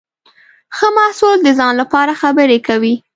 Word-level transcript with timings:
ښه 0.75 0.87
محصول 0.97 1.37
د 1.43 1.49
ځان 1.59 1.73
لپاره 1.81 2.19
خبرې 2.21 2.59
کوي. 2.67 2.93